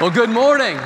[0.00, 0.78] Well, good morning,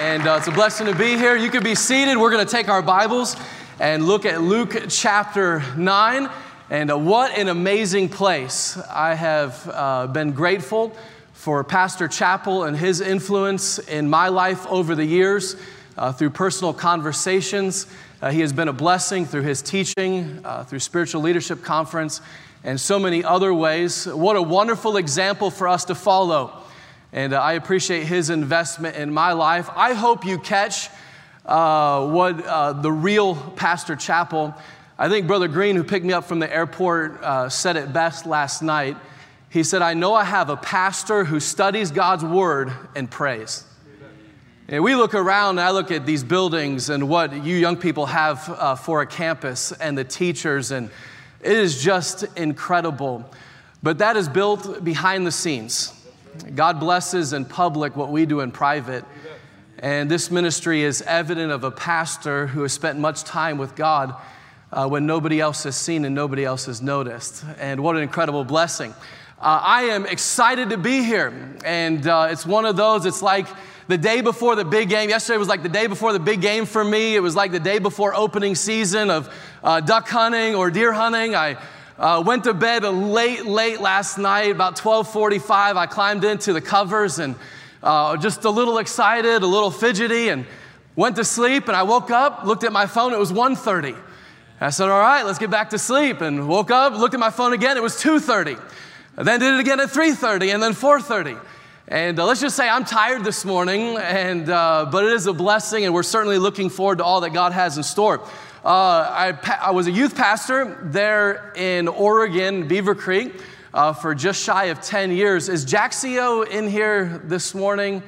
[0.00, 1.36] and uh, it's a blessing to be here.
[1.36, 2.16] You can be seated.
[2.16, 3.36] We're going to take our Bibles
[3.78, 6.28] and look at Luke chapter 9.
[6.70, 8.76] And uh, what an amazing place.
[8.90, 10.96] I have uh, been grateful
[11.34, 15.54] for Pastor Chappell and his influence in my life over the years
[15.96, 17.86] uh, through personal conversations.
[18.20, 22.20] Uh, he has been a blessing through his teaching, uh, through Spiritual Leadership Conference,
[22.64, 24.06] and so many other ways.
[24.06, 26.63] What a wonderful example for us to follow
[27.14, 29.70] and uh, I appreciate his investment in my life.
[29.76, 30.90] I hope you catch
[31.46, 34.52] uh, what uh, the real Pastor Chappell,
[34.98, 38.26] I think Brother Green, who picked me up from the airport, uh, said it best
[38.26, 38.96] last night.
[39.48, 43.64] He said, I know I have a pastor who studies God's word and prays.
[44.66, 48.06] And we look around and I look at these buildings and what you young people
[48.06, 50.90] have uh, for a campus and the teachers, and
[51.42, 53.24] it is just incredible.
[53.84, 55.92] But that is built behind the scenes.
[56.54, 59.04] God blesses in public what we do in private.
[59.78, 64.14] And this ministry is evident of a pastor who has spent much time with God
[64.72, 67.44] uh, when nobody else has seen and nobody else has noticed.
[67.58, 68.92] And what an incredible blessing.
[69.40, 71.32] Uh, I am excited to be here.
[71.64, 73.46] And uh, it's one of those, it's like
[73.88, 75.10] the day before the big game.
[75.10, 77.14] Yesterday was like the day before the big game for me.
[77.14, 79.32] It was like the day before opening season of
[79.62, 81.34] uh, duck hunting or deer hunting.
[81.34, 81.58] I
[81.98, 85.76] uh, went to bed late, late last night, about 12:45.
[85.76, 87.36] I climbed into the covers and
[87.82, 90.46] uh, just a little excited, a little fidgety, and
[90.96, 91.68] went to sleep.
[91.68, 93.12] And I woke up, looked at my phone.
[93.12, 93.96] It was 1:30.
[94.60, 97.30] I said, "All right, let's get back to sleep." And woke up, looked at my
[97.30, 97.76] phone again.
[97.76, 98.58] It was 2:30.
[99.16, 101.38] Then did it again at 3:30, and then 4:30.
[101.86, 105.32] And uh, let's just say I'm tired this morning, and uh, but it is a
[105.32, 108.26] blessing, and we're certainly looking forward to all that God has in store.
[108.64, 113.34] Uh, I, I, was a youth pastor there in Oregon, Beaver Creek,
[113.74, 115.50] uh, for just shy of 10 years.
[115.50, 118.02] Is Jaxio in here this morning?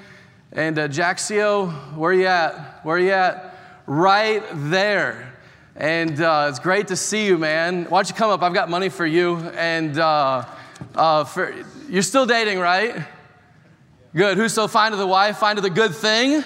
[0.53, 2.81] And uh, Jaxio, where you at?
[2.87, 3.55] Where you at?
[3.85, 5.35] Right there.
[5.75, 7.85] And uh, it's great to see you, man.
[7.85, 8.43] Why don't you come up?
[8.43, 9.37] I've got money for you.
[9.37, 10.47] And uh,
[10.95, 11.55] uh, for,
[11.91, 13.05] you're still dating, right?
[14.15, 14.39] Good.
[14.39, 16.43] Who's so fine to the wife fine to the good thing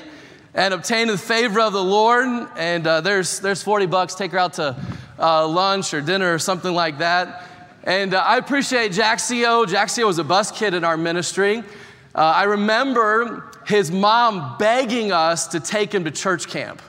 [0.55, 2.49] and obtain the favor of the Lord.
[2.57, 4.15] And uh, there's, there's 40 bucks.
[4.15, 4.77] Take her out to
[5.19, 7.47] uh, lunch or dinner or something like that.
[7.85, 9.67] And uh, I appreciate Jaxio.
[9.67, 11.59] Jaxio was a bus kid in our ministry.
[12.15, 16.83] Uh, I remember his mom begging us to take him to church camp,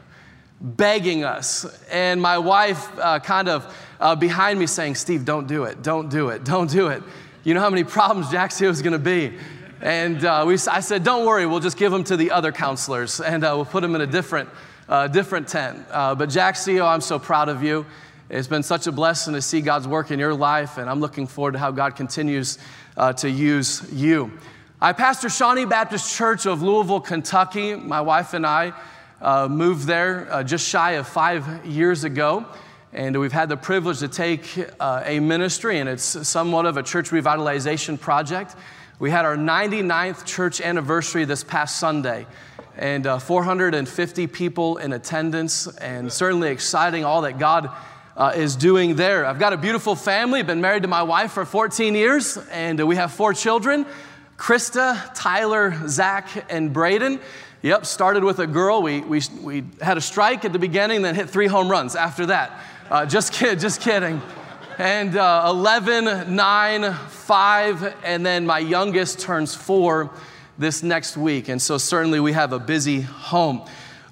[0.59, 1.65] begging us.
[1.91, 6.09] And my wife uh, kind of uh, behind me saying, Steve, don't do it, don't
[6.09, 7.03] do it, don't do it.
[7.43, 9.33] You know how many problems Jaxio is going to be.
[9.81, 13.19] And uh, we, I said, don't worry, we'll just give them to the other counselors
[13.19, 14.47] and uh, we'll put them in a different,
[14.87, 15.87] uh, different tent.
[15.89, 17.87] Uh, but Jaxio, I'm so proud of you.
[18.29, 21.25] It's been such a blessing to see God's work in your life, and I'm looking
[21.25, 22.59] forward to how God continues
[22.95, 24.31] uh, to use you.
[24.79, 27.73] I pastor Shawnee Baptist Church of Louisville, Kentucky.
[27.73, 28.73] My wife and I
[29.19, 32.45] uh, moved there just shy of five years ago.
[32.93, 34.43] And we've had the privilege to take
[34.79, 38.55] a ministry, and it's somewhat of a church revitalization project.
[39.01, 42.27] We had our 99th church anniversary this past Sunday,
[42.77, 47.71] and uh, 450 people in attendance, and certainly exciting all that God
[48.15, 49.25] uh, is doing there.
[49.25, 52.85] I've got a beautiful family, been married to my wife for 14 years, and uh,
[52.85, 53.87] we have four children
[54.37, 57.19] Krista, Tyler, Zach, and Braden.
[57.63, 58.83] Yep, started with a girl.
[58.83, 62.27] We, we, we had a strike at the beginning, then hit three home runs after
[62.27, 62.51] that.
[62.87, 64.21] Uh, just kid, just kidding
[64.81, 70.09] and uh, 11, 9, 5, and then my youngest turns 4
[70.57, 71.49] this next week.
[71.49, 73.63] And so certainly we have a busy home.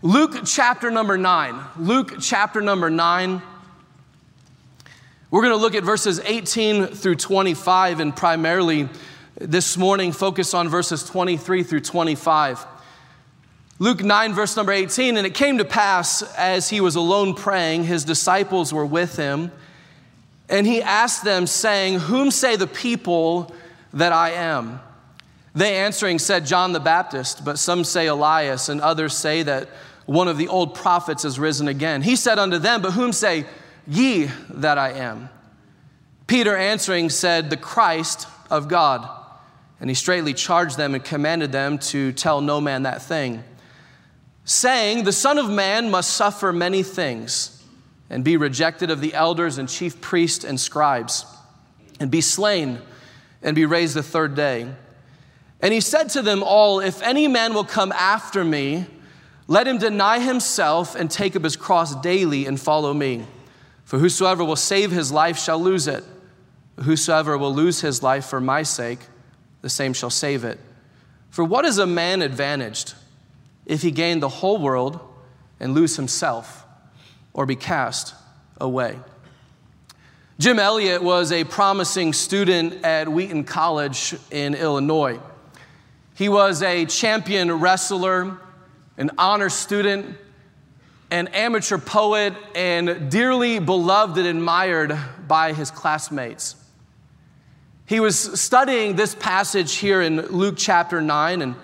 [0.03, 1.59] Luke chapter number 9.
[1.79, 3.41] Luke chapter number 9.
[5.31, 8.90] We're going to look at verses 18 through 25 and primarily
[9.40, 12.63] this morning focus on verses 23 through 25.
[13.79, 17.85] Luke 9, verse number 18, and it came to pass as he was alone praying,
[17.85, 19.52] his disciples were with him.
[20.50, 23.54] And he asked them, saying, Whom say the people
[23.94, 24.80] that I am?
[25.54, 29.70] They answering said, John the Baptist, but some say Elias, and others say that
[30.06, 32.02] one of the old prophets has risen again.
[32.02, 33.46] He said unto them, But whom say
[33.88, 35.29] ye that I am?
[36.26, 39.08] Peter answering said, The Christ of God.
[39.79, 43.44] And he straightly charged them and commanded them to tell no man that thing,
[44.46, 47.59] saying, The Son of Man must suffer many things
[48.09, 51.26] and be rejected of the elders and chief priests and scribes,
[52.00, 52.79] and be slain
[53.41, 54.67] and be raised the third day.
[55.61, 58.85] And he said to them all, If any man will come after me,
[59.47, 63.26] let him deny himself and take up his cross daily and follow me.
[63.84, 66.03] For whosoever will save his life shall lose it.
[66.78, 69.00] Whosoever will lose his life for my sake,
[69.61, 70.59] the same shall save it.
[71.29, 72.94] For what is a man advantaged
[73.66, 75.00] if he gain the whole world
[75.59, 76.66] and lose himself
[77.34, 78.16] or be cast
[78.59, 78.97] away?
[80.40, 85.20] Jim Elliot was a promising student at Wheaton College in Illinois.
[86.16, 88.37] He was a champion wrestler,
[88.97, 90.17] an honor student,
[91.11, 94.97] an amateur poet, and dearly beloved and admired
[95.28, 96.55] by his classmates.
[97.85, 101.55] He was studying this passage here in Luke chapter 9 and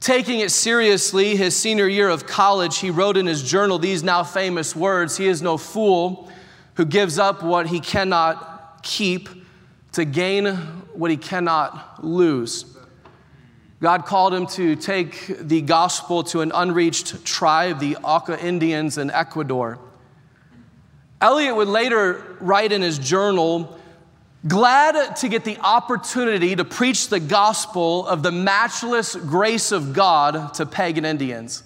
[0.00, 2.78] taking it seriously his senior year of college.
[2.78, 6.30] He wrote in his journal these now famous words He is no fool
[6.74, 9.28] who gives up what he cannot keep
[9.92, 10.46] to gain
[10.94, 12.64] what he cannot lose.
[13.80, 19.10] God called him to take the gospel to an unreached tribe, the Auca Indians in
[19.10, 19.78] Ecuador.
[21.20, 23.79] Elliot would later write in his journal,
[24.46, 30.54] glad to get the opportunity to preach the gospel of the matchless grace of God
[30.54, 31.62] to pagan Indians.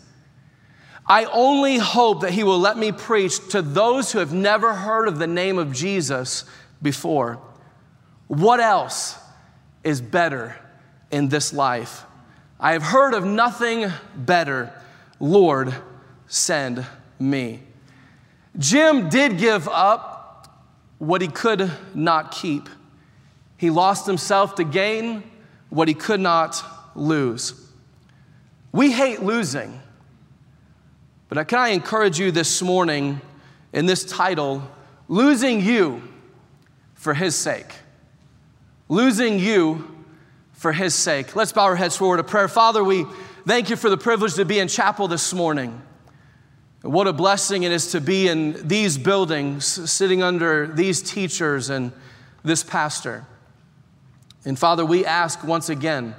[1.06, 5.06] I only hope that he will let me preach to those who have never heard
[5.06, 6.44] of the name of Jesus
[6.80, 7.38] before.
[8.26, 9.18] What else
[9.82, 10.56] is better
[11.10, 12.04] in this life?
[12.58, 14.72] I have heard of nothing better.
[15.20, 15.74] Lord,
[16.26, 16.86] send
[17.18, 17.62] me.
[18.56, 20.13] Jim did give up
[21.06, 22.68] what he could not keep.
[23.56, 25.22] He lost himself to gain
[25.70, 26.62] what he could not
[26.94, 27.60] lose.
[28.72, 29.80] We hate losing.
[31.28, 33.20] But can I encourage you this morning
[33.72, 34.62] in this title,
[35.08, 36.02] Losing You
[36.94, 37.72] for His Sake?
[38.88, 39.90] Losing You
[40.52, 41.34] for His sake.
[41.34, 42.48] Let's bow our heads forward to prayer.
[42.48, 43.04] Father, we
[43.46, 45.80] thank you for the privilege to be in chapel this morning.
[46.84, 51.92] What a blessing it is to be in these buildings, sitting under these teachers and
[52.44, 53.24] this pastor.
[54.44, 56.14] And Father, we ask once again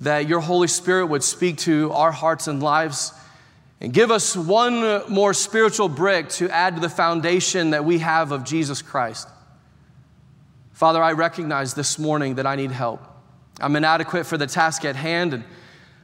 [0.00, 3.12] that your Holy Spirit would speak to our hearts and lives
[3.80, 8.32] and give us one more spiritual brick to add to the foundation that we have
[8.32, 9.28] of Jesus Christ.
[10.72, 13.00] Father, I recognize this morning that I need help.
[13.60, 15.44] I'm inadequate for the task at hand, and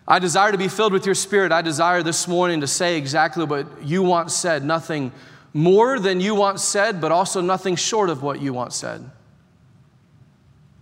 [0.07, 1.51] I desire to be filled with your Spirit.
[1.51, 5.13] I desire this morning to say exactly what you want said, nothing
[5.53, 9.11] more than you want said, but also nothing short of what you want said.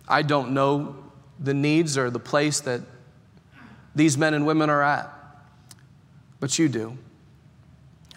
[0.09, 0.97] I don't know
[1.39, 2.81] the needs or the place that
[3.95, 5.13] these men and women are at
[6.43, 6.99] but you do.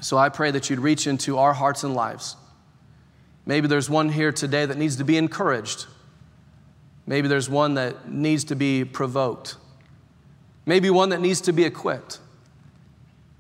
[0.02, 2.36] So I pray that you'd reach into our hearts and lives.
[3.46, 5.86] Maybe there's one here today that needs to be encouraged.
[7.06, 9.58] Maybe there's one that needs to be provoked.
[10.66, 12.20] Maybe one that needs to be equipped.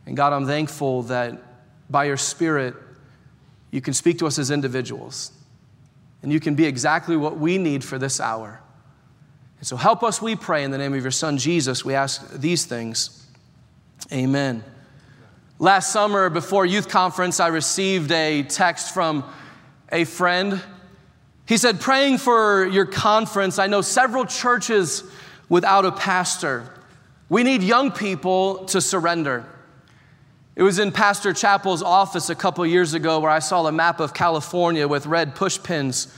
[0.05, 1.41] And God, I'm thankful that
[1.89, 2.75] by your Spirit,
[3.71, 5.31] you can speak to us as individuals.
[6.21, 8.61] And you can be exactly what we need for this hour.
[9.59, 11.83] And so help us, we pray, in the name of your Son, Jesus.
[11.83, 13.25] We ask these things.
[14.11, 14.63] Amen.
[15.57, 19.23] Last summer, before youth conference, I received a text from
[19.91, 20.61] a friend.
[21.47, 23.57] He said, Praying for your conference.
[23.57, 25.03] I know several churches
[25.47, 26.69] without a pastor.
[27.27, 29.45] We need young people to surrender.
[30.55, 33.99] It was in Pastor Chappell's office a couple years ago where I saw a map
[33.99, 36.15] of California with red push pins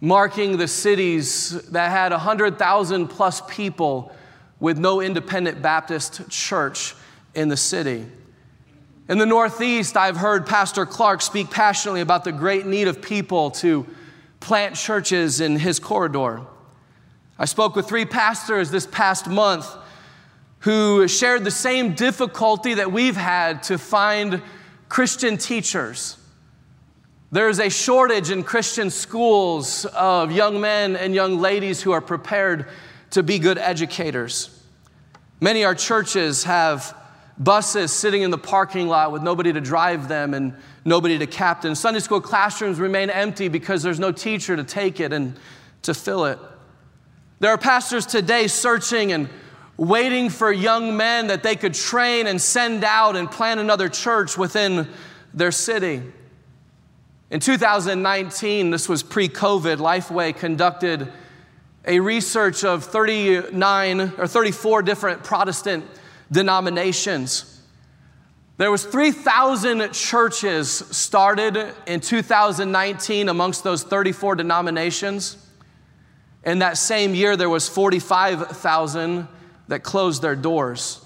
[0.00, 4.12] marking the cities that had 100,000 plus people
[4.58, 6.94] with no independent Baptist church
[7.34, 8.06] in the city.
[9.08, 13.50] In the Northeast, I've heard Pastor Clark speak passionately about the great need of people
[13.52, 13.86] to
[14.40, 16.40] plant churches in his corridor.
[17.38, 19.66] I spoke with three pastors this past month
[20.66, 24.42] who shared the same difficulty that we've had to find
[24.88, 26.18] Christian teachers.
[27.30, 32.66] There's a shortage in Christian schools of young men and young ladies who are prepared
[33.10, 34.60] to be good educators.
[35.40, 36.96] Many our churches have
[37.38, 40.52] buses sitting in the parking lot with nobody to drive them and
[40.84, 41.76] nobody to captain.
[41.76, 45.38] Sunday school classrooms remain empty because there's no teacher to take it and
[45.82, 46.40] to fill it.
[47.38, 49.28] There are pastors today searching and
[49.76, 54.38] waiting for young men that they could train and send out and plant another church
[54.38, 54.88] within
[55.34, 56.02] their city.
[57.30, 61.12] In 2019, this was pre COVID, Lifeway conducted
[61.84, 65.84] a research of 39 or 34 different Protestant
[66.30, 67.60] denominations.
[68.58, 75.36] There was 3,000 churches started in 2019 amongst those 34 denominations.
[76.42, 79.28] In that same year, there was 45,000
[79.68, 81.04] that closed their doors.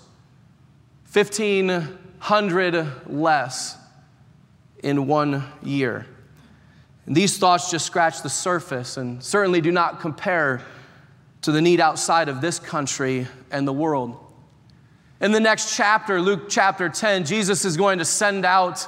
[1.13, 3.77] 1,500 less
[4.83, 6.07] in one year.
[7.07, 10.63] And these thoughts just scratch the surface and certainly do not compare
[11.43, 14.17] to the need outside of this country and the world.
[15.21, 18.87] In the next chapter, Luke chapter 10, Jesus is going to send out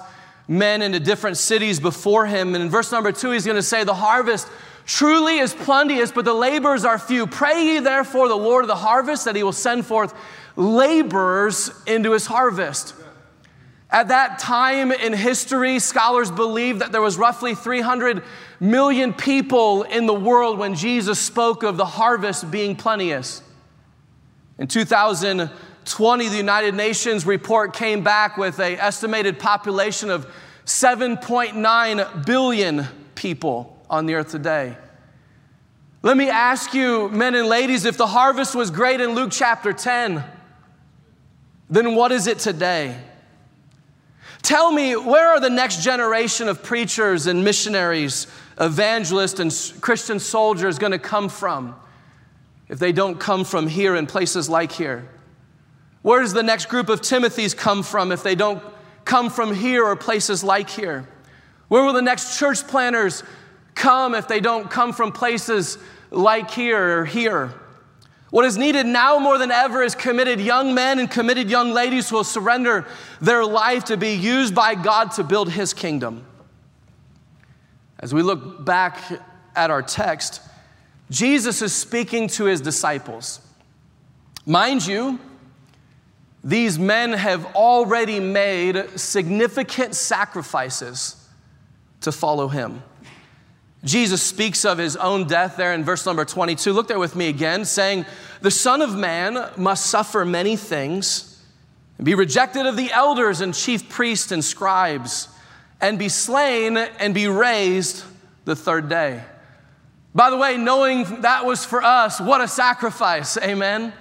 [0.49, 2.55] men into different cities before him.
[2.55, 4.49] And in verse number two, he's going to say, The harvest
[4.93, 7.27] truly is plenteous, but the laborers are few.
[7.27, 10.13] Pray ye therefore the Lord of the harvest that he will send forth
[10.55, 12.95] laborers into his harvest.
[13.89, 18.23] At that time in history, scholars believe that there was roughly 300
[18.61, 23.43] million people in the world when Jesus spoke of the harvest being plenteous.
[24.59, 30.27] In 2020, the United Nations report came back with an estimated population of
[30.67, 34.75] 7.9 billion people on the earth today.
[36.01, 39.75] Let me ask you, men and ladies, if the harvest was great in Luke chapter
[39.75, 40.25] 10,
[41.69, 42.97] then what is it today?
[44.41, 48.27] Tell me, where are the next generation of preachers and missionaries,
[48.59, 51.77] evangelists, and Christian soldiers going to come from
[52.69, 55.07] if they don't come from here in places like here?
[56.01, 58.63] Where does the next group of Timothys come from if they don't
[59.05, 61.07] come from here or places like here?
[61.69, 63.23] Where will the next church planners
[63.75, 65.79] come if they don't come from places
[66.11, 67.53] like here or here?
[68.33, 72.09] What is needed now more than ever is committed young men and committed young ladies
[72.09, 72.87] who will surrender
[73.21, 76.25] their life to be used by God to build His kingdom.
[77.99, 78.99] As we look back
[79.55, 80.41] at our text,
[81.11, 83.41] Jesus is speaking to His disciples.
[84.47, 85.21] Mind you,
[86.43, 91.17] these men have already made significant sacrifices
[92.01, 92.83] to follow Him.
[93.85, 96.73] Jesus speaks of his own death there in verse number 22.
[96.73, 98.07] Look there with me again, saying,
[98.41, 101.43] The Son of Man must suffer many things,
[101.99, 105.29] and be rejected of the elders and chief priests and scribes,
[105.81, 108.05] and be slain and be raised
[108.45, 109.23] the third day.
[110.15, 113.37] By the way, knowing that was for us, what a sacrifice.
[113.39, 113.81] Amen.
[113.83, 113.93] Amen.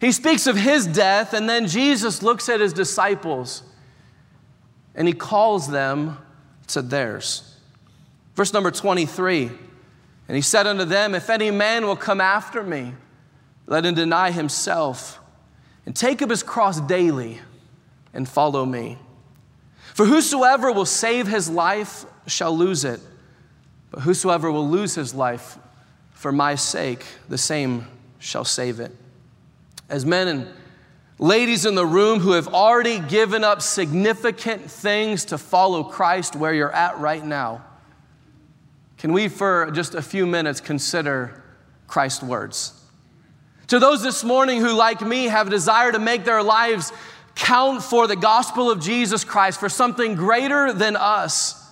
[0.00, 3.64] He speaks of his death, and then Jesus looks at his disciples
[4.94, 6.18] and he calls them
[6.68, 7.51] to theirs.
[8.34, 9.50] Verse number 23
[10.28, 12.94] And he said unto them, If any man will come after me,
[13.66, 15.20] let him deny himself
[15.86, 17.40] and take up his cross daily
[18.14, 18.98] and follow me.
[19.94, 23.00] For whosoever will save his life shall lose it,
[23.90, 25.58] but whosoever will lose his life
[26.12, 27.86] for my sake, the same
[28.18, 28.94] shall save it.
[29.88, 30.48] As men and
[31.18, 36.54] ladies in the room who have already given up significant things to follow Christ where
[36.54, 37.64] you're at right now,
[39.02, 41.42] can we, for just a few minutes, consider
[41.88, 42.80] Christ's words?
[43.66, 46.92] To those this morning who, like me, have a desire to make their lives
[47.34, 51.68] count for the gospel of Jesus Christ, for something greater than us,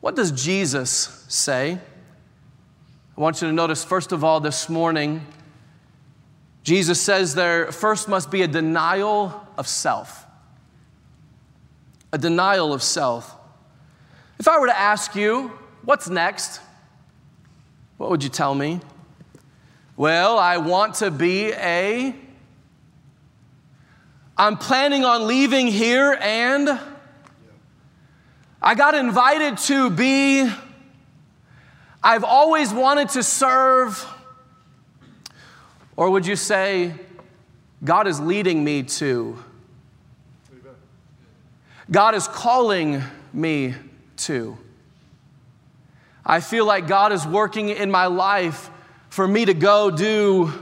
[0.00, 1.78] what does Jesus say?
[3.16, 5.24] I want you to notice, first of all, this morning,
[6.64, 10.26] Jesus says there first must be a denial of self.
[12.12, 13.36] A denial of self.
[14.40, 16.60] If I were to ask you, What's next?
[17.96, 18.80] What would you tell me?
[19.96, 22.14] Well, I want to be a.
[24.36, 26.80] I'm planning on leaving here and
[28.62, 30.50] I got invited to be.
[32.02, 34.06] I've always wanted to serve.
[35.96, 36.94] Or would you say,
[37.84, 39.42] God is leading me to?
[41.90, 43.74] God is calling me
[44.18, 44.56] to.
[46.24, 48.70] I feel like God is working in my life
[49.08, 50.52] for me to go do.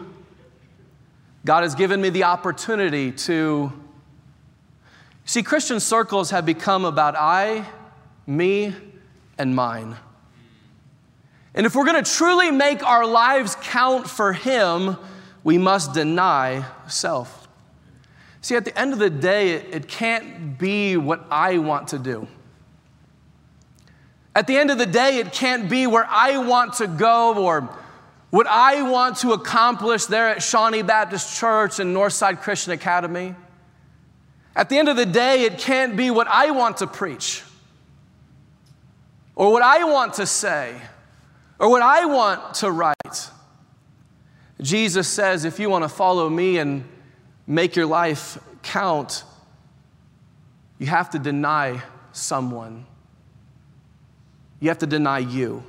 [1.44, 3.72] God has given me the opportunity to.
[5.24, 7.66] See, Christian circles have become about I,
[8.26, 8.74] me,
[9.36, 9.96] and mine.
[11.54, 14.96] And if we're going to truly make our lives count for Him,
[15.44, 17.48] we must deny self.
[18.40, 21.98] See, at the end of the day, it, it can't be what I want to
[21.98, 22.28] do.
[24.34, 27.68] At the end of the day, it can't be where I want to go or
[28.30, 33.34] what I want to accomplish there at Shawnee Baptist Church and Northside Christian Academy.
[34.54, 37.42] At the end of the day, it can't be what I want to preach
[39.34, 40.74] or what I want to say
[41.58, 43.30] or what I want to write.
[44.60, 46.84] Jesus says if you want to follow me and
[47.46, 49.24] make your life count,
[50.78, 51.80] you have to deny
[52.12, 52.84] someone
[54.60, 55.62] you have to deny you.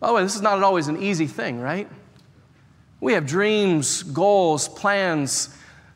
[0.00, 1.88] By the way, this is not always an easy thing, right?
[3.00, 5.54] We have dreams, goals, plans,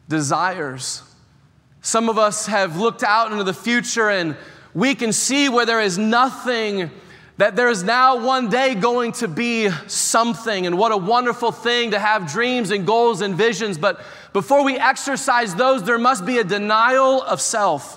[0.08, 1.02] desires.
[1.80, 4.36] Some of us have looked out into the future and
[4.74, 6.90] we can see where there is nothing
[7.38, 11.92] that there is now one day going to be something, and what a wonderful thing
[11.92, 13.78] to have dreams and goals and visions.
[13.78, 14.00] But
[14.32, 17.96] before we exercise those, there must be a denial of self.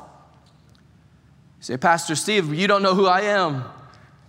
[1.58, 3.64] You say, Pastor Steve, you don't know who I am.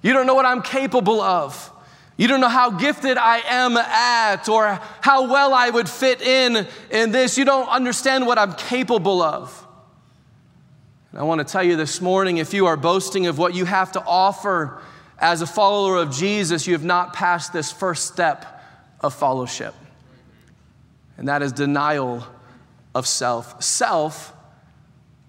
[0.02, 1.70] You don't know what I'm capable of.
[2.16, 6.66] You don't know how gifted I am at or how well I would fit in
[6.90, 7.38] in this.
[7.38, 9.66] You don't understand what I'm capable of.
[11.10, 13.64] And I want to tell you this morning if you are boasting of what you
[13.64, 14.82] have to offer,
[15.22, 18.60] as a follower of Jesus, you have not passed this first step
[19.00, 19.72] of fellowship,
[21.16, 22.26] and that is denial
[22.92, 23.62] of self.
[23.62, 24.34] Self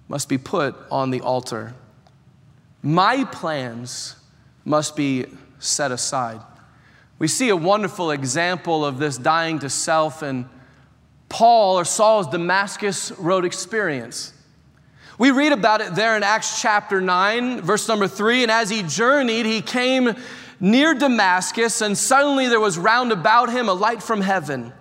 [0.07, 1.75] must be put on the altar.
[2.81, 4.15] My plans
[4.65, 5.25] must be
[5.59, 6.41] set aside.
[7.19, 10.49] We see a wonderful example of this dying to self in
[11.29, 14.33] Paul or Saul's Damascus Road experience.
[15.17, 18.43] We read about it there in Acts chapter 9, verse number 3.
[18.43, 20.15] And as he journeyed, he came
[20.59, 24.73] near Damascus, and suddenly there was round about him a light from heaven.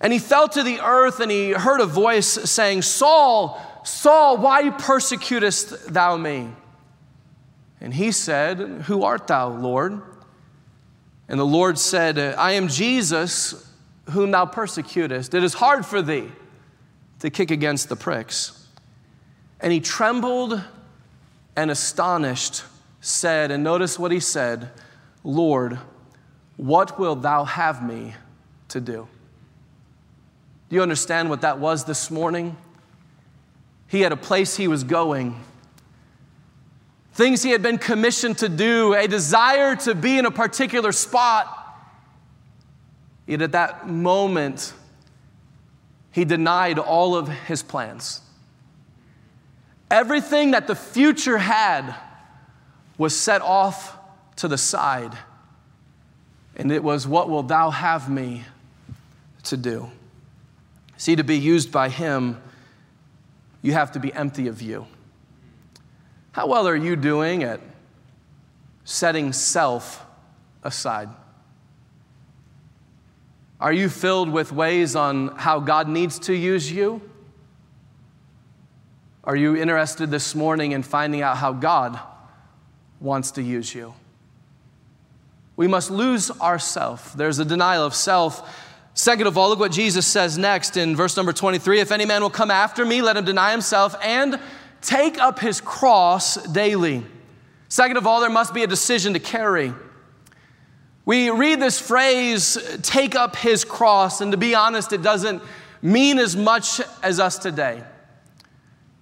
[0.00, 4.70] And he fell to the earth, and he heard a voice saying, Saul, Saul, why
[4.70, 6.50] persecutest thou me?
[7.80, 10.00] And he said, Who art thou, Lord?
[11.28, 13.70] And the Lord said, I am Jesus,
[14.10, 15.34] whom thou persecutest.
[15.34, 16.30] It is hard for thee
[17.20, 18.66] to kick against the pricks.
[19.60, 20.62] And he trembled
[21.56, 22.62] and astonished
[23.00, 24.70] said, and notice what he said,
[25.24, 25.78] Lord,
[26.56, 28.14] what wilt thou have me
[28.68, 29.08] to do?
[30.68, 32.56] Do you understand what that was this morning?
[33.86, 35.40] He had a place he was going,
[37.18, 41.52] things he had been commissioned to do, a desire to be in a particular spot.
[43.26, 44.72] Yet at that moment,
[46.12, 48.20] he denied all of his plans.
[49.90, 51.92] Everything that the future had
[52.98, 53.98] was set off
[54.36, 55.18] to the side.
[56.54, 58.44] And it was, What will thou have me
[59.42, 59.90] to do?
[60.96, 62.40] See, to be used by Him,
[63.60, 64.86] you have to be empty of you.
[66.38, 67.58] How well are you doing at
[68.84, 70.06] setting self
[70.62, 71.08] aside?
[73.58, 77.02] Are you filled with ways on how God needs to use you?
[79.24, 81.98] Are you interested this morning in finding out how God
[83.00, 83.94] wants to use you?
[85.56, 87.14] We must lose ourself.
[87.14, 88.48] There's a denial of self.
[88.94, 92.22] Second of all, look what Jesus says next in verse number 23 If any man
[92.22, 94.38] will come after me, let him deny himself and
[94.80, 97.04] take up his cross daily.
[97.68, 99.72] Second of all, there must be a decision to carry.
[101.04, 105.42] We read this phrase, take up his cross, and to be honest, it doesn't
[105.80, 107.82] mean as much as us today.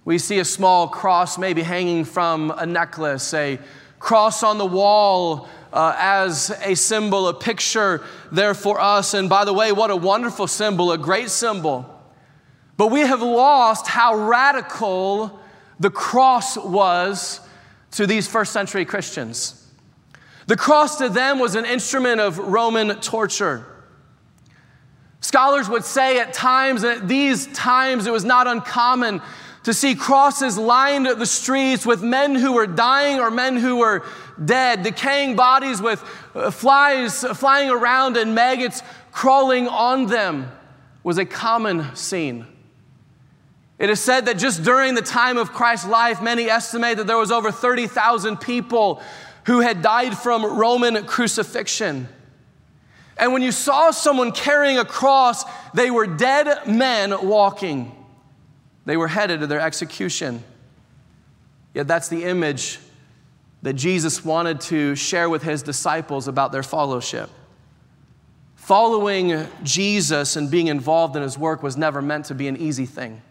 [0.05, 3.59] We see a small cross maybe hanging from a necklace, a
[3.99, 9.15] cross on the wall uh, as a symbol, a picture there for us.
[9.15, 11.93] And by the way, what a wonderful symbol, a great symbol.
[12.77, 15.41] But we have lost how radical
[15.79, 17.41] the cross was
[17.93, 19.71] to these first century Christians.
[20.47, 23.67] The cross to them was an instrument of Roman torture.
[25.21, 29.21] Scholars would say at times, and at these times, it was not uncommon
[29.65, 34.05] to see crosses lined the streets with men who were dying or men who were
[34.45, 36.05] dead, decaying bodies with
[36.37, 40.49] uh, flies flying around and maggots crawling on them
[41.03, 42.47] was a common scene.
[43.79, 47.19] It is said that just during the time of Christ's life, many estimate that there
[47.19, 49.03] was over 30,000 people
[49.45, 52.09] who had died from Roman crucifixion.
[53.19, 57.93] And when you saw someone carrying a cross, they were dead men walking.
[58.87, 60.43] They were headed to their execution.
[61.75, 62.79] Yet that's the image
[63.63, 67.31] that Jesus wanted to share with his disciples about their fellowship.
[68.55, 72.87] Following Jesus and being involved in his work was never meant to be an easy
[72.87, 73.23] thing.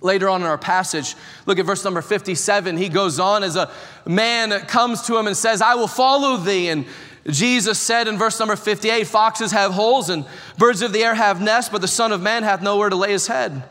[0.00, 2.76] Later on in our passage, look at verse number 57.
[2.76, 3.70] He goes on as a
[4.06, 6.68] man comes to him and says, I will follow thee.
[6.68, 6.86] And
[7.28, 10.24] Jesus said in verse number 58 Foxes have holes and
[10.56, 13.10] birds of the air have nests, but the Son of Man hath nowhere to lay
[13.10, 13.64] his head.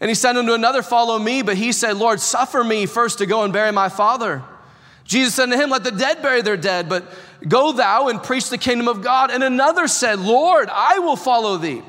[0.00, 1.42] And he said unto another, Follow me.
[1.42, 4.42] But he said, Lord, suffer me first to go and bury my father.
[5.04, 7.04] Jesus said to him, Let the dead bury their dead, but
[7.46, 9.30] go thou and preach the kingdom of God.
[9.30, 11.82] And another said, Lord, I will follow thee.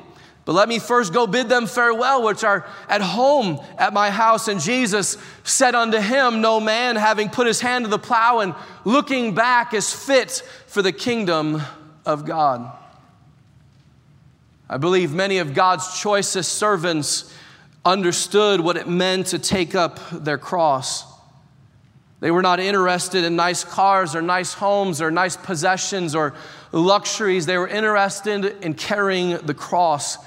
[0.46, 4.48] But let me first go bid them farewell, which are at home at my house.
[4.48, 8.54] And Jesus said unto him, No man, having put his hand to the plow and
[8.86, 11.62] looking back, is fit for the kingdom
[12.06, 12.72] of God.
[14.70, 17.34] I believe many of God's choicest servants
[17.84, 21.06] understood what it meant to take up their cross.
[22.20, 26.34] They were not interested in nice cars or nice homes or nice possessions or
[26.72, 27.48] luxuries.
[27.48, 30.18] They were interested in carrying the cross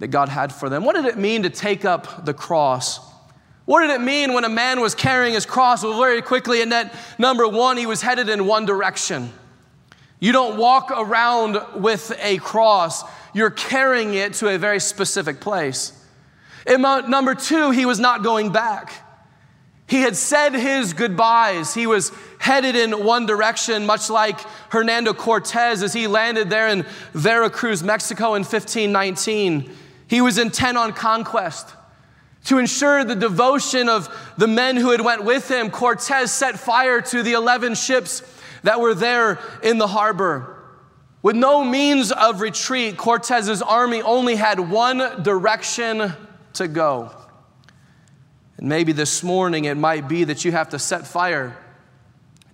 [0.00, 0.84] that God had for them.
[0.84, 2.98] What did it mean to take up the cross?
[3.66, 5.84] What did it mean when a man was carrying his cross?
[5.84, 9.32] Well, very quickly, and that number one, he was headed in one direction.
[10.18, 15.92] You don't walk around with a cross, you're carrying it to a very specific place.
[16.66, 18.92] And number two, he was not going back.
[19.86, 21.74] He had said his goodbyes.
[21.74, 24.38] He was headed in one direction, much like
[24.70, 29.76] Hernando Cortez as he landed there in Veracruz, Mexico in 1519.
[30.10, 31.72] He was intent on conquest.
[32.46, 37.00] To ensure the devotion of the men who had went with him, Cortez set fire
[37.00, 38.24] to the 11 ships
[38.64, 40.56] that were there in the harbor.
[41.22, 46.12] With no means of retreat, Cortez's army only had one direction
[46.54, 47.14] to go.
[48.56, 51.56] And maybe this morning it might be that you have to set fire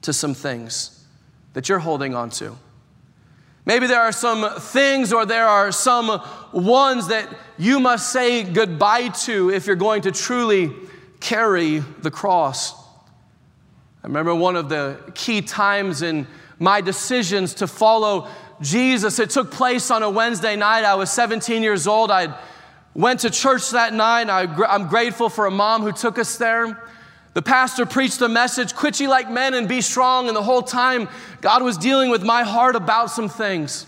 [0.02, 1.06] to some things
[1.54, 2.54] that you're holding on to.
[3.66, 9.08] Maybe there are some things or there are some ones that you must say goodbye
[9.08, 10.72] to if you're going to truly
[11.20, 12.72] carry the cross.
[14.02, 16.26] I remember one of the key times in
[16.58, 18.28] my decisions to follow
[18.62, 19.18] Jesus.
[19.18, 20.84] It took place on a Wednesday night.
[20.84, 22.10] I was 17 years old.
[22.10, 22.34] I'd
[22.96, 24.30] Went to church that night.
[24.30, 26.82] I, am grateful for a mom who took us there.
[27.36, 30.28] The pastor preached a message, quit ye like men and be strong.
[30.28, 31.06] And the whole time,
[31.42, 33.84] God was dealing with my heart about some things.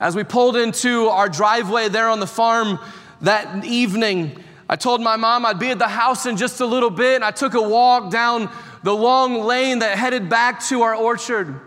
[0.00, 2.78] As we pulled into our driveway there on the farm
[3.20, 6.88] that evening, I told my mom I'd be at the house in just a little
[6.88, 7.16] bit.
[7.16, 8.50] And I took a walk down
[8.84, 11.60] the long lane that headed back to our orchard.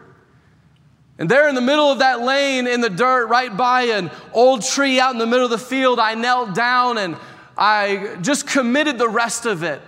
[1.20, 4.64] And there in the middle of that lane in the dirt, right by an old
[4.64, 7.16] tree out in the middle of the field, I knelt down and
[7.56, 9.80] I just committed the rest of it.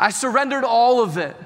[0.00, 1.36] I surrendered all of it.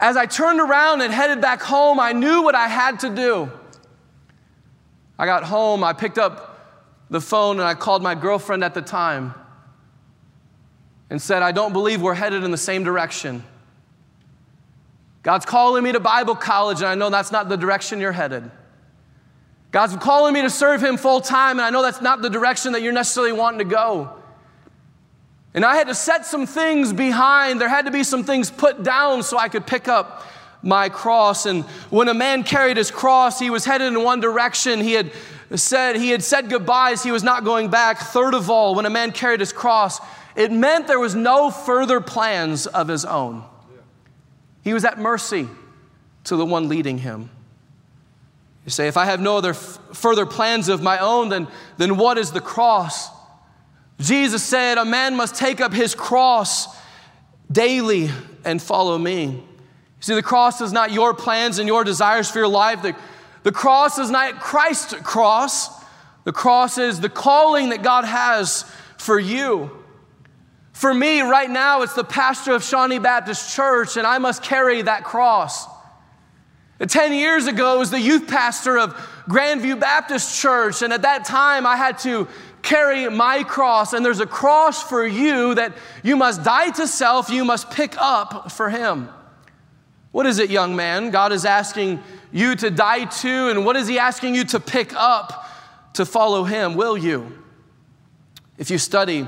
[0.00, 3.50] As I turned around and headed back home, I knew what I had to do.
[5.16, 6.58] I got home, I picked up
[7.08, 9.32] the phone, and I called my girlfriend at the time
[11.08, 13.44] and said, I don't believe we're headed in the same direction.
[15.22, 18.50] God's calling me to Bible college, and I know that's not the direction you're headed.
[19.70, 22.72] God's calling me to serve Him full time, and I know that's not the direction
[22.72, 24.17] that you're necessarily wanting to go.
[25.58, 27.60] And I had to set some things behind.
[27.60, 30.24] There had to be some things put down so I could pick up
[30.62, 31.46] my cross.
[31.46, 34.78] And when a man carried his cross, he was headed in one direction.
[34.80, 35.10] He had
[35.56, 37.02] said he had said goodbyes.
[37.02, 37.98] He was not going back.
[37.98, 39.98] Third of all, when a man carried his cross,
[40.36, 43.42] it meant there was no further plans of his own.
[44.62, 45.48] He was at mercy
[46.22, 47.30] to the one leading him.
[48.64, 51.96] You say, if I have no other f- further plans of my own, then, then
[51.96, 53.17] what is the cross?
[54.00, 56.68] Jesus said, A man must take up his cross
[57.50, 58.10] daily
[58.44, 59.42] and follow me.
[60.00, 62.82] See, the cross is not your plans and your desires for your life.
[62.82, 62.94] The,
[63.42, 65.70] the cross is not Christ's cross.
[66.24, 68.64] The cross is the calling that God has
[68.96, 69.70] for you.
[70.72, 74.82] For me, right now, it's the pastor of Shawnee Baptist Church, and I must carry
[74.82, 75.66] that cross.
[76.86, 78.94] Ten years ago, I was the youth pastor of
[79.28, 82.28] Grandview Baptist Church, and at that time, I had to
[82.62, 83.92] carry my cross.
[83.92, 87.94] And there's a cross for you that you must die to self, you must pick
[87.98, 89.08] up for Him.
[90.12, 91.10] What is it, young man?
[91.10, 94.92] God is asking you to die to, and what is He asking you to pick
[94.94, 95.48] up
[95.94, 96.74] to follow Him?
[96.74, 97.38] Will you?
[98.58, 99.26] If you study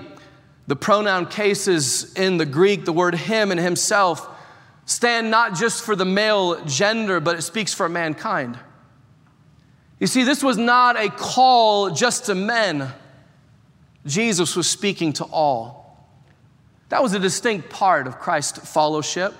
[0.66, 4.28] the pronoun cases in the Greek, the word him and himself,
[4.84, 8.56] stand not just for the male gender, but it speaks for mankind.
[9.98, 12.92] You see, this was not a call just to men,
[14.06, 16.08] Jesus was speaking to all.
[16.88, 19.34] That was a distinct part of Christ's fellowship.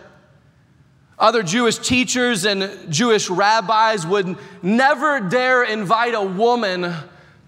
[1.19, 6.95] Other Jewish teachers and Jewish rabbis would never dare invite a woman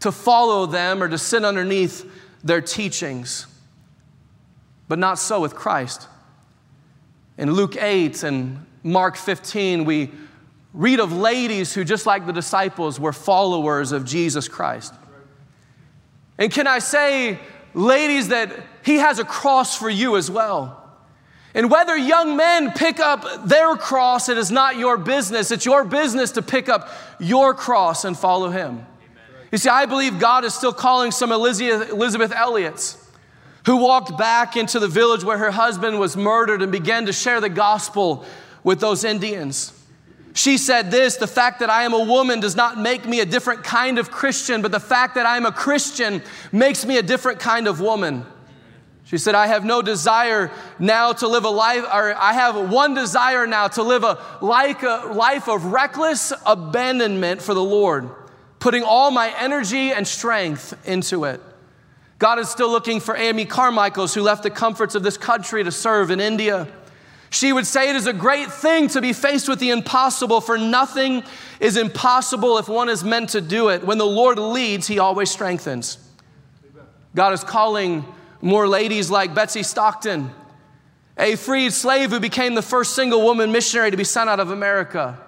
[0.00, 2.04] to follow them or to sit underneath
[2.44, 3.46] their teachings
[4.92, 6.06] but not so with Christ.
[7.38, 10.10] In Luke 8 and Mark 15, we
[10.74, 14.92] read of ladies who, just like the disciples, were followers of Jesus Christ.
[16.38, 17.38] And can I say,
[17.74, 18.52] ladies, that
[18.84, 20.78] He has a cross for you as well.
[21.54, 25.50] And whether young men pick up their cross, it is not your business.
[25.50, 26.88] It's your business to pick up
[27.20, 28.86] your cross and follow Him.
[29.50, 32.98] You see, I believe God is still calling some Elisabeth, Elisabeth Elliots
[33.66, 37.40] who walked back into the village where her husband was murdered and began to share
[37.40, 38.24] the gospel
[38.64, 39.72] with those Indians.
[40.34, 43.26] She said this the fact that I am a woman does not make me a
[43.26, 47.02] different kind of Christian, but the fact that I am a Christian makes me a
[47.02, 48.24] different kind of woman.
[49.04, 52.94] She said, I have no desire now to live a life, or I have one
[52.94, 58.08] desire now to live a, like a life of reckless abandonment for the Lord,
[58.58, 61.42] putting all my energy and strength into it.
[62.18, 65.70] God is still looking for Amy Carmichaels, who left the comforts of this country to
[65.70, 66.66] serve in India.
[67.32, 70.58] She would say it is a great thing to be faced with the impossible, for
[70.58, 71.24] nothing
[71.60, 73.82] is impossible if one is meant to do it.
[73.82, 75.96] When the Lord leads, He always strengthens.
[77.14, 78.04] God is calling
[78.42, 80.30] more ladies like Betsy Stockton,
[81.16, 84.50] a freed slave who became the first single woman missionary to be sent out of
[84.50, 85.18] America.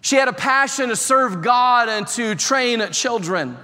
[0.00, 3.58] She had a passion to serve God and to train children.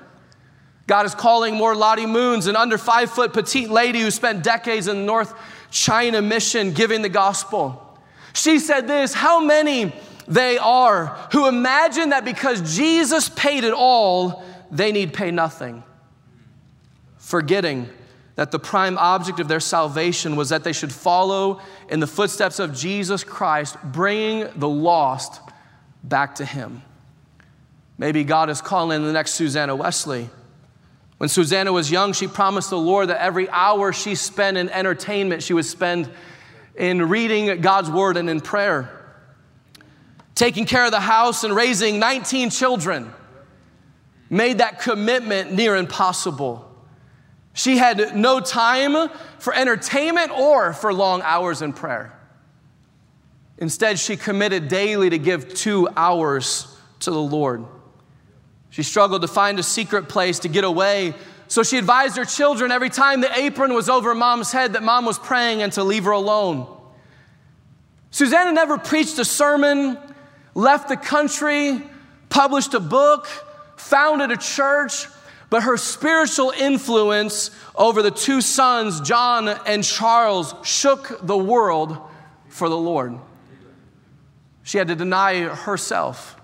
[0.86, 4.86] God is calling more Lottie Moons, an under five foot petite lady who spent decades
[4.86, 5.32] in the North
[5.70, 7.98] China mission giving the gospel.
[8.32, 9.92] She said this How many
[10.26, 15.82] they are who imagine that because Jesus paid it all, they need pay nothing,
[17.18, 17.88] forgetting
[18.36, 22.58] that the prime object of their salvation was that they should follow in the footsteps
[22.58, 25.40] of Jesus Christ, bringing the lost
[26.02, 26.82] back to Him.
[27.98, 30.30] Maybe God is calling the next Susanna Wesley.
[31.20, 35.42] When Susanna was young, she promised the Lord that every hour she spent in entertainment,
[35.42, 36.10] she would spend
[36.74, 39.20] in reading God's word and in prayer.
[40.34, 43.12] Taking care of the house and raising 19 children
[44.30, 46.74] made that commitment near impossible.
[47.52, 52.18] She had no time for entertainment or for long hours in prayer.
[53.58, 57.66] Instead, she committed daily to give two hours to the Lord.
[58.70, 61.14] She struggled to find a secret place to get away,
[61.48, 65.04] so she advised her children every time the apron was over mom's head that mom
[65.04, 66.66] was praying and to leave her alone.
[68.12, 69.98] Susanna never preached a sermon,
[70.54, 71.82] left the country,
[72.28, 73.26] published a book,
[73.76, 75.06] founded a church,
[75.48, 81.98] but her spiritual influence over the two sons, John and Charles, shook the world
[82.48, 83.18] for the Lord.
[84.62, 86.39] She had to deny herself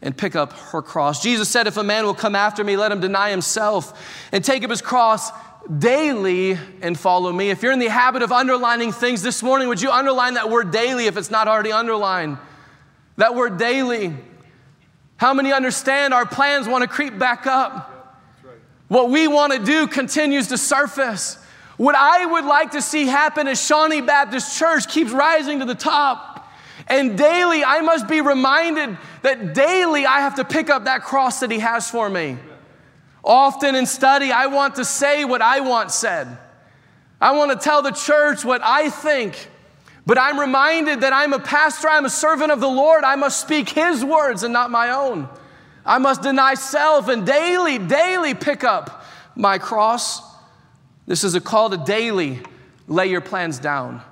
[0.00, 1.22] and pick up her cross.
[1.22, 4.00] Jesus said, If a man will come after me, let him deny himself
[4.32, 5.30] and take up his cross
[5.78, 7.50] daily and follow me.
[7.50, 10.70] If you're in the habit of underlining things this morning, would you underline that word
[10.70, 12.38] daily if it's not already underlined?
[13.16, 14.14] That word daily.
[15.16, 17.94] How many understand our plans want to creep back up?
[18.86, 21.36] What we want to do continues to surface.
[21.76, 25.74] What I would like to see happen is Shawnee Baptist Church keeps rising to the
[25.74, 26.37] top.
[26.88, 31.40] And daily, I must be reminded that daily I have to pick up that cross
[31.40, 32.38] that He has for me.
[33.22, 36.38] Often in study, I want to say what I want said.
[37.20, 39.50] I want to tell the church what I think.
[40.06, 43.04] But I'm reminded that I'm a pastor, I'm a servant of the Lord.
[43.04, 45.28] I must speak His words and not my own.
[45.84, 50.22] I must deny self and daily, daily pick up my cross.
[51.06, 52.40] This is a call to daily
[52.86, 54.02] lay your plans down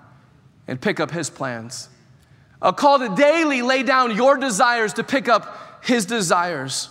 [0.69, 1.89] and pick up his plans.
[2.61, 6.89] Uh, a call to daily lay down your desires to pick up his desires.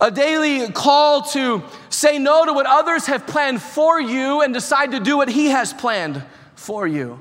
[0.00, 4.90] A daily call to say no to what others have planned for you and decide
[4.92, 6.22] to do what he has planned
[6.54, 7.18] for you.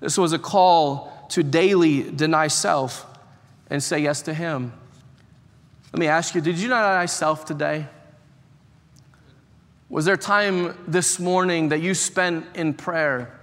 [0.00, 3.06] This was a call to daily deny self
[3.68, 4.72] and say yes to him.
[5.92, 7.86] Let me ask you, did you deny self today?
[9.88, 13.40] Was there time this morning that you spent in prayer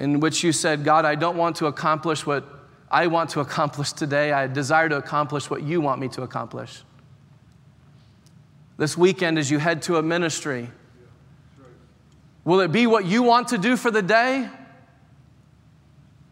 [0.00, 2.42] in which you said, God, I don't want to accomplish what
[2.90, 4.32] I want to accomplish today.
[4.32, 6.82] I desire to accomplish what you want me to accomplish.
[8.78, 10.70] This weekend, as you head to a ministry,
[12.44, 14.48] will it be what you want to do for the day?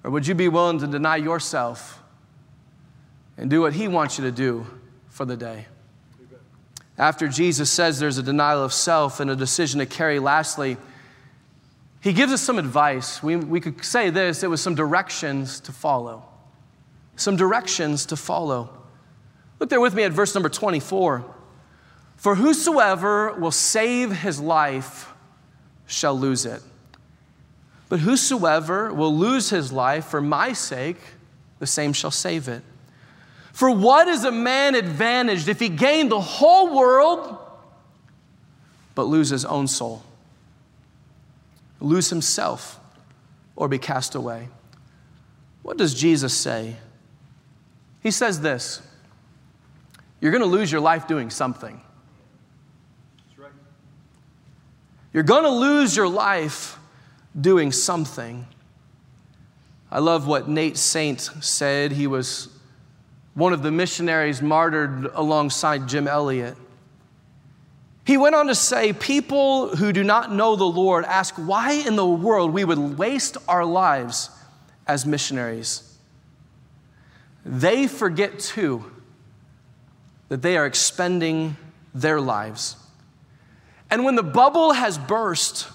[0.03, 2.03] Or would you be willing to deny yourself
[3.37, 4.67] and do what He wants you to do
[5.11, 5.67] for the day.
[6.97, 10.79] After Jesus says there's a denial of self and a decision to carry, lastly,
[12.01, 13.23] He gives us some advice.
[13.23, 16.25] We, we could say this it was some directions to follow.
[17.17, 18.71] Some directions to follow.
[19.59, 21.25] Look there with me at verse number 24.
[22.17, 25.13] For whosoever will save his life
[25.87, 26.63] shall lose it.
[27.89, 30.99] But whosoever will lose his life for my sake,
[31.59, 32.63] the same shall save it.
[33.53, 37.39] For what is a man advantaged if he gain the whole world
[38.95, 40.03] but lose his own soul?
[41.81, 42.81] Lose himself
[43.57, 44.49] or be cast away?
[45.63, 46.77] What does Jesus say?
[48.03, 48.81] He says this
[50.21, 51.81] You're going to lose your life doing something.
[53.37, 53.51] Right.
[55.13, 56.79] You're going to lose your life
[57.39, 58.47] doing something.
[59.91, 61.93] I love what Nate Saint said.
[61.93, 62.49] He was
[63.35, 66.57] one of the missionaries martyred alongside Jim Elliot.
[68.09, 71.95] He went on to say, People who do not know the Lord ask why in
[71.95, 74.31] the world we would waste our lives
[74.87, 75.95] as missionaries.
[77.45, 78.91] They forget too
[80.31, 81.59] that they are expending
[81.95, 82.77] their lives.
[83.91, 85.69] And when the bubble has burst,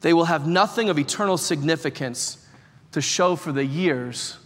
[0.00, 2.44] they will have nothing of eternal significance
[2.90, 4.38] to show for the years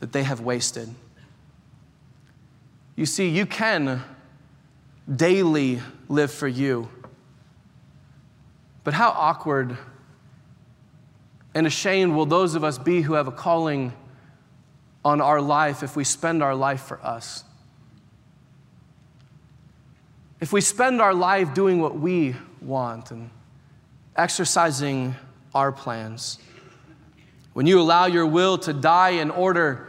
[0.00, 0.94] that they have wasted.
[2.94, 4.04] You see, you can
[5.14, 6.88] daily live for you.
[8.84, 9.76] But how awkward
[11.54, 13.92] and ashamed will those of us be who have a calling
[15.04, 17.44] on our life if we spend our life for us?
[20.40, 23.30] If we spend our life doing what we want and
[24.16, 25.16] exercising
[25.54, 26.38] our plans,
[27.54, 29.88] when you allow your will to die in order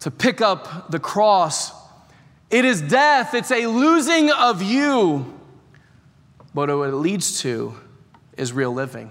[0.00, 1.72] to pick up the cross,
[2.50, 5.32] it is death, it's a losing of you.
[6.54, 7.74] But what it leads to
[8.36, 9.10] is real living.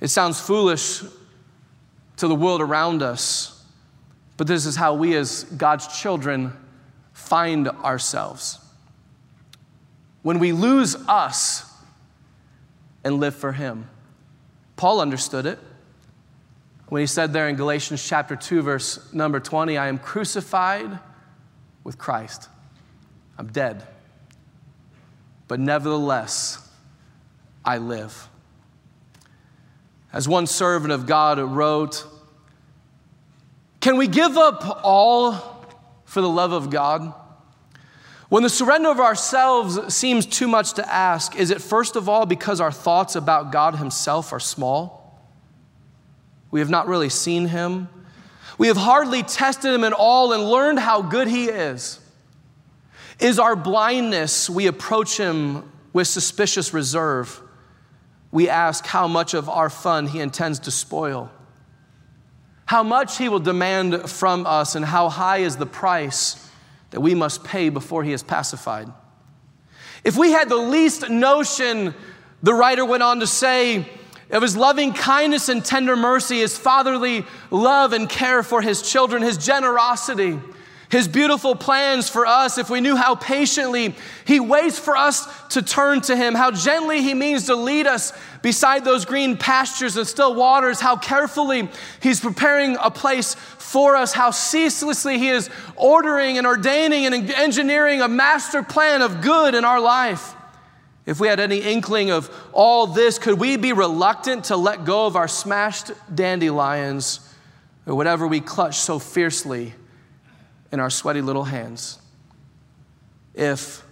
[0.00, 1.02] It sounds foolish
[2.16, 3.64] to the world around us,
[4.36, 6.52] but this is how we, as God's children,
[7.12, 8.58] find ourselves.
[10.22, 11.70] When we lose us
[13.04, 13.88] and live for Him.
[14.76, 15.58] Paul understood it
[16.88, 20.98] when he said there in Galatians chapter 2, verse number 20, I am crucified
[21.88, 22.50] with Christ.
[23.38, 23.82] I'm dead.
[25.46, 26.68] But nevertheless,
[27.64, 28.28] I live.
[30.12, 32.06] As one servant of God wrote,
[33.80, 35.64] Can we give up all
[36.04, 37.14] for the love of God?
[38.28, 42.26] When the surrender of ourselves seems too much to ask, is it first of all
[42.26, 45.18] because our thoughts about God Himself are small?
[46.50, 47.88] We have not really seen Him.
[48.58, 52.00] We have hardly tested Him at all and learned how good He is.
[53.18, 57.42] Is our blindness we approach Him with suspicious reserve?
[58.30, 61.30] we ask how much of our fun he intends to spoil,
[62.66, 66.50] how much he will demand from us, and how high is the price
[66.90, 68.88] that we must pay before he is pacified.
[70.04, 71.94] If we had the least notion,
[72.42, 73.86] the writer went on to say,
[74.30, 79.22] of his loving kindness and tender mercy, his fatherly love and care for his children,
[79.22, 80.38] his generosity,
[80.90, 85.60] his beautiful plans for us, if we knew how patiently He waits for us to
[85.60, 90.06] turn to Him, how gently He means to lead us beside those green pastures and
[90.06, 91.68] still waters, how carefully
[92.00, 98.00] He's preparing a place for us, how ceaselessly He is ordering and ordaining and engineering
[98.00, 100.34] a master plan of good in our life.
[101.08, 105.06] If we had any inkling of all this, could we be reluctant to let go
[105.06, 107.34] of our smashed dandelions
[107.84, 109.74] or whatever we clutch so fiercely?
[110.70, 111.98] in our sweaty little hands
[113.34, 113.84] if,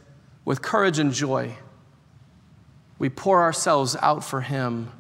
[0.45, 1.55] with courage and joy,
[2.99, 4.91] we pour ourselves out for Him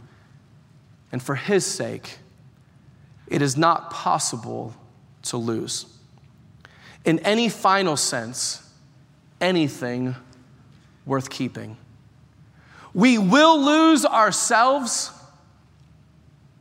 [1.10, 2.18] and for His sake,
[3.26, 4.72] it is not possible
[5.22, 5.86] to lose.
[7.04, 8.70] In any final sense,
[9.40, 10.14] anything
[11.04, 11.76] worth keeping.
[12.96, 15.12] We will lose ourselves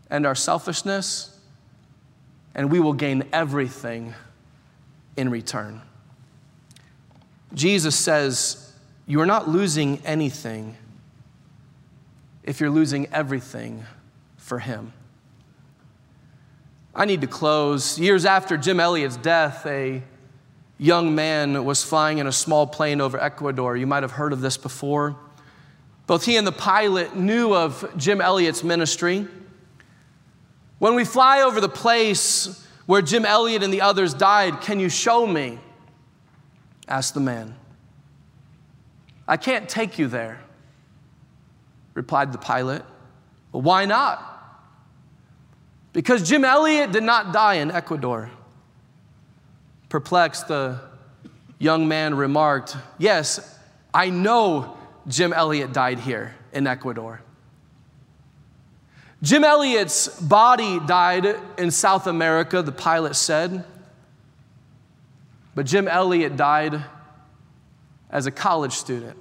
[0.09, 1.33] and our selfishness,
[2.53, 4.13] and we will gain everything
[5.15, 5.81] in return.
[7.53, 8.73] Jesus says,
[9.07, 10.75] You are not losing anything
[12.43, 13.85] if you're losing everything
[14.35, 14.91] for Him.
[16.93, 17.97] I need to close.
[17.97, 20.03] Years after Jim Elliot's death, a
[20.77, 23.77] young man was flying in a small plane over Ecuador.
[23.77, 25.15] You might have heard of this before.
[26.07, 29.27] Both he and the pilot knew of Jim Elliot's ministry.
[30.77, 34.89] When we fly over the place, where Jim Elliot and the others died, can you
[34.89, 35.59] show me?
[36.87, 37.55] asked the man.
[39.27, 40.39] I can't take you there,
[41.95, 42.85] replied the pilot.
[43.51, 44.31] Well, why not?
[45.93, 48.29] Because Jim Elliot did not die in Ecuador.
[49.89, 50.79] Perplexed, the
[51.57, 53.57] young man remarked, Yes,
[53.93, 57.21] I know Jim Elliot died here in Ecuador.
[59.21, 63.63] Jim Elliot's body died in South America, the pilot said.
[65.53, 66.83] But Jim Elliot died
[68.09, 69.17] as a college student.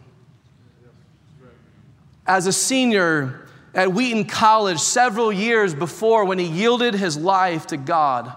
[2.26, 7.76] As a senior at Wheaton College several years before when he yielded his life to
[7.76, 8.32] God,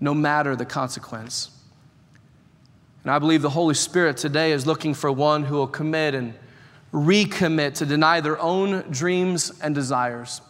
[0.00, 1.50] no matter the consequence.
[3.02, 6.34] And I believe the Holy Spirit today is looking for one who will commit and
[6.92, 10.40] recommit to deny their own dreams and desires,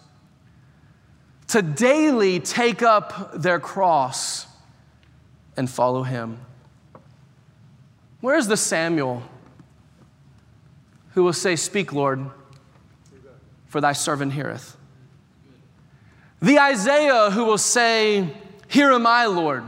[1.48, 4.46] to daily take up their cross
[5.56, 6.38] and follow him.
[8.20, 9.22] Where's the Samuel
[11.18, 12.30] who will say, Speak, Lord,
[13.66, 14.76] for thy servant heareth.
[16.40, 18.32] The Isaiah who will say,
[18.68, 19.64] Here am I, Lord,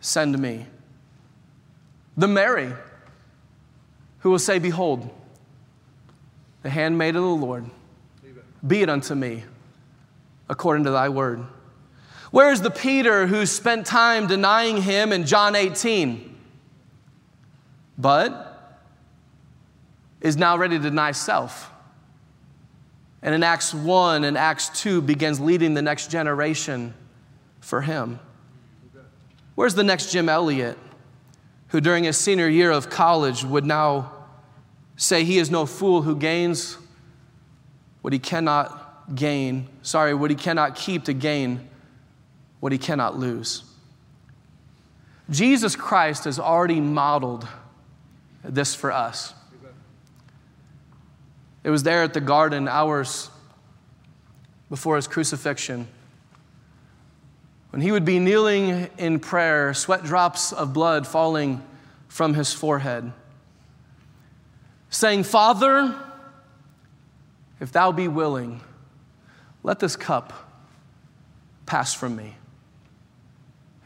[0.00, 0.66] send me.
[2.16, 2.72] The Mary
[4.20, 5.08] who will say, Behold,
[6.62, 7.64] the handmaid of the Lord,
[8.66, 9.44] be it unto me
[10.48, 11.44] according to thy word.
[12.30, 16.36] Where is the Peter who spent time denying him in John 18,
[17.98, 18.46] but
[20.20, 21.70] is now ready to deny self?
[23.22, 26.94] And in Acts 1 and Acts 2 begins leading the next generation
[27.60, 28.18] for him.
[29.54, 30.78] Where's the next Jim Elliot,
[31.70, 34.12] who during his senior year of college would now
[34.96, 36.76] say he is no fool who gains
[38.02, 41.68] what he cannot gain, sorry, what he cannot keep to gain
[42.60, 43.64] what he cannot lose.
[45.30, 47.46] Jesus Christ has already modeled
[48.42, 49.32] this for us.
[51.62, 53.30] It was there at the garden, hours
[54.70, 55.86] before his crucifixion,
[57.70, 61.62] when he would be kneeling in prayer, sweat drops of blood falling
[62.08, 63.12] from his forehead,
[64.90, 65.96] saying, Father,
[67.60, 68.60] if thou be willing,
[69.62, 70.32] let this cup
[71.66, 72.34] pass from me.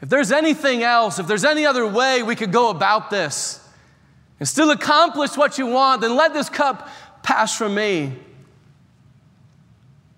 [0.01, 3.61] If there's anything else, if there's any other way we could go about this
[4.39, 6.89] and still accomplish what you want, then let this cup
[7.23, 8.13] pass from me.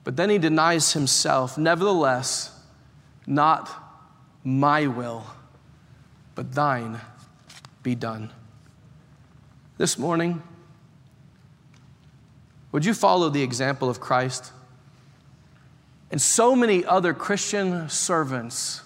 [0.05, 1.59] But then he denies himself.
[1.59, 2.56] Nevertheless,
[3.27, 3.70] not
[4.45, 5.27] my will,
[6.35, 7.01] but thine
[7.83, 8.31] be done.
[9.79, 10.43] This morning,
[12.72, 14.53] would you follow the example of Christ?
[16.11, 18.83] And so many other Christian servants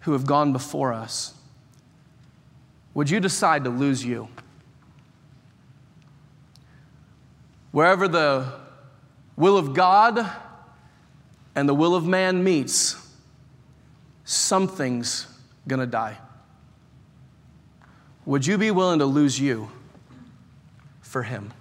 [0.00, 1.34] who have gone before us,
[2.94, 4.28] would you decide to lose you?
[7.70, 8.52] Wherever the
[9.36, 10.30] will of God
[11.54, 13.01] and the will of man meets,
[14.24, 15.26] something's
[15.66, 16.18] gonna die.
[18.24, 19.70] Would you be willing to lose you
[21.00, 21.52] for him?